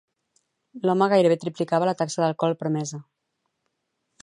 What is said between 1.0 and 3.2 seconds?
gairebé triplicava la taxa d'alcohol permesa.